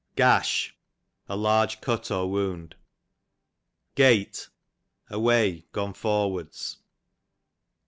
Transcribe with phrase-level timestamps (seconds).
[0.15, 0.75] Gash,
[1.29, 2.73] a large cut or wound.
[3.93, 4.49] Gate,
[5.11, 6.77] a tvay, gonefonvards.